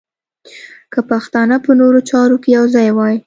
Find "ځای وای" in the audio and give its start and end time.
2.75-3.15